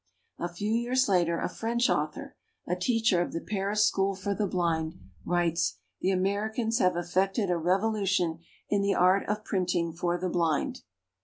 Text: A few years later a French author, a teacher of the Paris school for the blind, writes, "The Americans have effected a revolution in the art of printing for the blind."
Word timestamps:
A 0.39 0.49
few 0.49 0.73
years 0.73 1.07
later 1.07 1.37
a 1.39 1.47
French 1.47 1.87
author, 1.87 2.35
a 2.65 2.75
teacher 2.75 3.21
of 3.21 3.33
the 3.33 3.39
Paris 3.39 3.85
school 3.85 4.15
for 4.15 4.33
the 4.33 4.47
blind, 4.47 4.95
writes, 5.25 5.75
"The 5.99 6.09
Americans 6.09 6.79
have 6.79 6.97
effected 6.97 7.51
a 7.51 7.57
revolution 7.59 8.39
in 8.67 8.81
the 8.81 8.95
art 8.95 9.27
of 9.29 9.43
printing 9.45 9.93
for 9.93 10.17
the 10.17 10.27
blind." 10.29 10.81